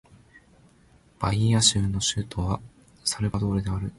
[1.19, 2.59] バイーア州の州都は
[3.05, 3.87] サルヴァドールである